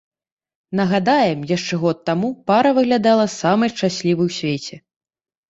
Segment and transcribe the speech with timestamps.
[0.77, 4.75] Нагадаем, яшчэ год таму пара выглядала самай шчаслівай у свеце.